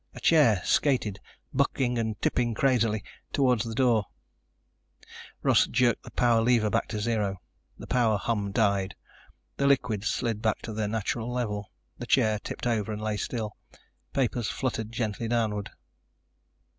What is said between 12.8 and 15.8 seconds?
and lay still, papers fluttered gently downward.